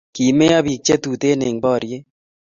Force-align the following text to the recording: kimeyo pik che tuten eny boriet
kimeyo 0.15 0.59
pik 0.65 0.81
che 0.85 0.95
tuten 1.03 1.39
eny 1.47 1.57
boriet 1.63 2.03